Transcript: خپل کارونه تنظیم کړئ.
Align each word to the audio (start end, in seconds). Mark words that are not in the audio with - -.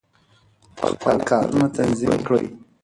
خپل 0.89 1.17
کارونه 1.29 1.67
تنظیم 1.75 2.15
کړئ. 2.27 2.45